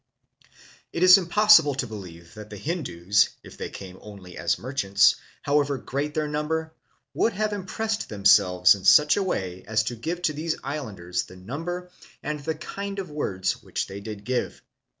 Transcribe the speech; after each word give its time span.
The 0.01 0.07
Hindus 0.13 0.35
in 0.35 0.39
the 0.39 0.49
Philippines." 0.49 0.87
It 0.93 1.03
is 1.03 1.17
impossible 1.27 1.75
to 1.75 1.85
believe 1.85 2.33
that 2.33 2.49
the 2.49 2.57
Hindus, 2.57 3.29
if 3.43 3.55
they 3.59 3.69
came 3.69 3.99
only 4.01 4.35
as 4.35 4.57
merchants, 4.57 5.15
however 5.43 5.77
great 5.77 6.15
their 6.15 6.27
number, 6.27 6.73
would 7.13 7.33
have 7.33 7.53
impressed 7.53 8.09
them 8.09 8.25
selves 8.25 8.73
in 8.73 8.83
such 8.83 9.15
a 9.15 9.21
way 9.21 9.63
as 9.67 9.83
to 9.83 9.95
give 9.95 10.23
to 10.23 10.33
these 10.33 10.57
islanders 10.63 11.25
the 11.25 11.35
num 11.35 11.65
ber 11.65 11.91
and 12.23 12.39
the 12.39 12.55
kind 12.55 12.97
of 12.97 13.11
words 13.11 13.61
which 13.61 13.85
they 13.85 13.99
did 13.99 14.23
give. 14.23 14.63